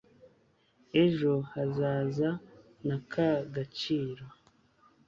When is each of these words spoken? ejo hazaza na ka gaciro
ejo 1.03 1.31
hazaza 1.51 2.29
na 2.87 2.97
ka 3.11 3.29
gaciro 3.55 4.25